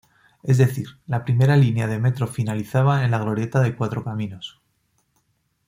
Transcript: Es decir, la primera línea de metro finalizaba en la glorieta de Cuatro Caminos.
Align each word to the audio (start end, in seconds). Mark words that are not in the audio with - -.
Es 0.41 0.57
decir, 0.57 0.97
la 1.05 1.23
primera 1.23 1.55
línea 1.55 1.85
de 1.85 1.99
metro 1.99 2.25
finalizaba 2.25 3.05
en 3.05 3.11
la 3.11 3.19
glorieta 3.19 3.59
de 3.61 3.75
Cuatro 3.75 4.03
Caminos. 4.03 4.59